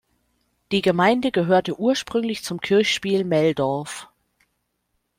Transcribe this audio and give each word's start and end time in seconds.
Die 0.71 0.81
Gemeinde 0.81 1.29
gehörte 1.31 1.79
ursprünglich 1.79 2.43
zum 2.43 2.59
Kirchspiel 2.59 3.23
Meldorf. 3.23 4.07